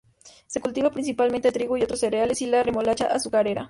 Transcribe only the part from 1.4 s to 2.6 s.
el trigo y otros cereales, y